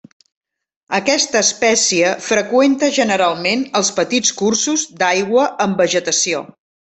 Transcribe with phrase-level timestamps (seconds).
[0.99, 6.43] Aquesta espècie freqüenta generalment els petits cursos d'aigua amb vegetació.